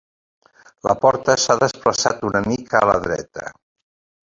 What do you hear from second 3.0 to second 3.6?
dreta.